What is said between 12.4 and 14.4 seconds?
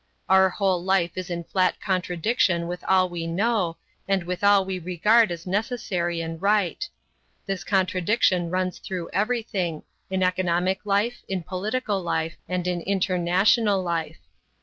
and in international life.